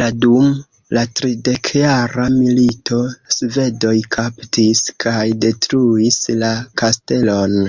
[0.00, 0.44] La dum
[0.98, 3.00] la tridekjara milito,
[3.40, 7.62] Svedoj kaptis kaj detruis la kastelon.